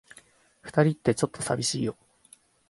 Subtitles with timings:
[0.63, 1.95] 二人って、ちょっと寂しいよ。